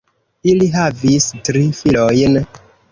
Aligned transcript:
Ili 0.53 0.69
havis 0.77 1.29
tri 1.49 1.65
filojn. 1.83 2.45